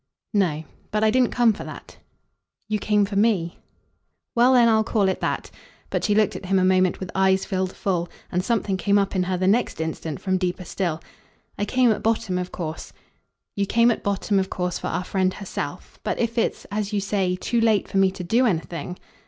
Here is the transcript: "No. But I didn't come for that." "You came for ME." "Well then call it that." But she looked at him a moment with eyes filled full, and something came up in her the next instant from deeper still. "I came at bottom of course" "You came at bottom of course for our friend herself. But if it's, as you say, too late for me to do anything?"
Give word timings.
"No. 0.33 0.63
But 0.89 1.03
I 1.03 1.11
didn't 1.11 1.29
come 1.29 1.53
for 1.53 1.63
that." 1.63 1.97
"You 2.67 2.79
came 2.79 3.05
for 3.05 3.15
ME." 3.15 3.59
"Well 4.33 4.53
then 4.53 4.83
call 4.83 5.07
it 5.07 5.19
that." 5.19 5.51
But 5.91 6.03
she 6.03 6.15
looked 6.15 6.35
at 6.35 6.47
him 6.47 6.57
a 6.57 6.65
moment 6.65 6.99
with 6.99 7.11
eyes 7.13 7.45
filled 7.45 7.75
full, 7.75 8.09
and 8.31 8.43
something 8.43 8.77
came 8.77 8.97
up 8.97 9.15
in 9.15 9.21
her 9.21 9.37
the 9.37 9.45
next 9.45 9.79
instant 9.79 10.19
from 10.19 10.39
deeper 10.39 10.65
still. 10.65 11.03
"I 11.55 11.65
came 11.65 11.91
at 11.91 12.01
bottom 12.01 12.39
of 12.39 12.51
course" 12.51 12.93
"You 13.55 13.67
came 13.67 13.91
at 13.91 14.01
bottom 14.01 14.39
of 14.39 14.49
course 14.49 14.79
for 14.79 14.87
our 14.87 15.03
friend 15.03 15.35
herself. 15.35 15.99
But 16.03 16.17
if 16.17 16.35
it's, 16.35 16.65
as 16.71 16.91
you 16.91 16.99
say, 16.99 17.35
too 17.35 17.61
late 17.61 17.87
for 17.87 17.97
me 17.99 18.09
to 18.09 18.23
do 18.23 18.47
anything?" 18.47 18.97